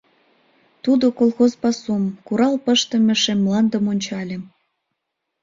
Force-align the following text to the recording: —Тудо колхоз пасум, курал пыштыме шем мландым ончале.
—Тудо 0.83 1.05
колхоз 1.19 1.51
пасум, 1.61 2.03
курал 2.27 2.55
пыштыме 2.65 3.15
шем 3.23 3.39
мландым 3.45 3.85
ончале. 3.93 4.37